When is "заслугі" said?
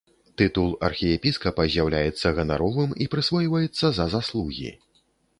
4.15-4.73